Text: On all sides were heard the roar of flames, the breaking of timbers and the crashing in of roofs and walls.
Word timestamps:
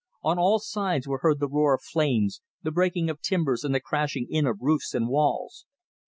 On 0.23 0.39
all 0.39 0.57
sides 0.57 1.07
were 1.07 1.19
heard 1.19 1.39
the 1.39 1.47
roar 1.47 1.75
of 1.75 1.83
flames, 1.83 2.41
the 2.63 2.71
breaking 2.71 3.07
of 3.07 3.21
timbers 3.21 3.63
and 3.63 3.75
the 3.75 3.79
crashing 3.79 4.25
in 4.31 4.47
of 4.47 4.57
roofs 4.59 4.95
and 4.95 5.07
walls. 5.07 5.67